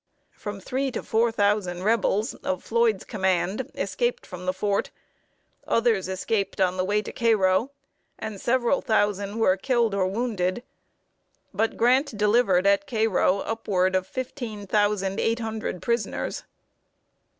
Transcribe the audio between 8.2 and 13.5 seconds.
several thousand were killed or wounded; but Grant delivered, at Cairo,